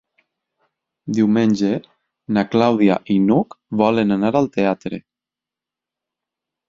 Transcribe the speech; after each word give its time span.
Diumenge 1.17 1.69
na 2.37 2.45
Clàudia 2.55 2.97
i 3.17 3.17
n'Hug 3.29 3.59
volen 3.83 4.17
anar 4.17 4.33
al 4.41 4.51
teatre. 4.57 5.01